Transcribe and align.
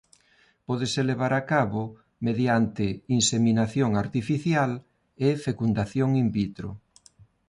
Pódese 0.67 1.01
levar 1.09 1.33
a 1.37 1.45
cabo 1.53 1.83
mediante 2.27 2.85
inseminación 3.17 3.91
artificial 4.03 4.71
e 5.25 5.27
fecundación 5.45 6.09
in 6.21 6.27
vitro. 6.37 6.69